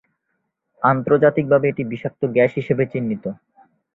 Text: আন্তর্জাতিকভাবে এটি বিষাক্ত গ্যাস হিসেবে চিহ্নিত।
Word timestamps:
আন্তর্জাতিকভাবে 0.81 1.65
এটি 1.69 1.83
বিষাক্ত 1.91 2.21
গ্যাস 2.35 2.51
হিসেবে 2.59 2.83
চিহ্নিত। 2.91 3.23